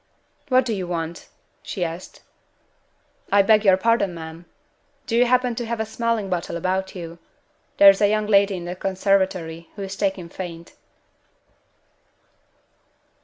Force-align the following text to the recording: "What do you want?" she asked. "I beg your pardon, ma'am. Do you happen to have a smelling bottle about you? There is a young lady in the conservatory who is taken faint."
"What 0.49 0.65
do 0.65 0.73
you 0.73 0.87
want?" 0.87 1.27
she 1.61 1.85
asked. 1.85 2.21
"I 3.31 3.43
beg 3.43 3.63
your 3.63 3.77
pardon, 3.77 4.15
ma'am. 4.15 4.45
Do 5.05 5.15
you 5.15 5.25
happen 5.27 5.53
to 5.53 5.65
have 5.67 5.79
a 5.79 5.85
smelling 5.85 6.27
bottle 6.27 6.57
about 6.57 6.95
you? 6.95 7.19
There 7.77 7.91
is 7.91 8.01
a 8.01 8.09
young 8.09 8.25
lady 8.25 8.55
in 8.57 8.65
the 8.65 8.75
conservatory 8.75 9.69
who 9.75 9.83
is 9.83 9.95
taken 9.95 10.27
faint." 10.27 10.73